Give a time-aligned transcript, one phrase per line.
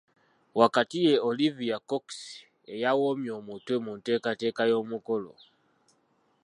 [0.59, 2.05] Wakati ye Olivia Cox
[2.73, 5.33] eyawomye omutwe mu nteekateeka y'omukolo.